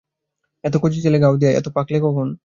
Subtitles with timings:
[0.63, 2.27] এত কচি ছিলে গাওদিয়ায়, এত পাকলে কখন?